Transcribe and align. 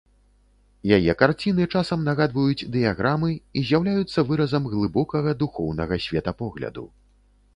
Яе 0.95 1.13
карціны 1.21 1.65
часам 1.79 1.99
нагадваюць 2.07 2.67
дыяграмы 2.75 3.29
і 3.61 3.63
з'яўляюцца 3.71 4.25
выразам 4.29 4.63
глыбокага 4.73 5.37
духоўнага 5.43 5.95
светапогляду. 6.07 6.83